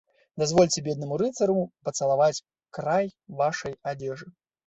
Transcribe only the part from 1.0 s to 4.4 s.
рыцару пацалаваць край вашай адзежы.